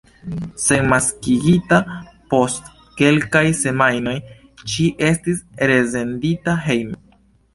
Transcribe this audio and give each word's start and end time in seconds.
Senmaskigita 0.61 1.77
post 2.33 2.71
kelkaj 3.01 3.43
semajnoj, 3.59 4.15
ŝi 4.73 4.89
estis 5.11 5.43
resendita 5.73 6.57
hejmen. 6.69 6.99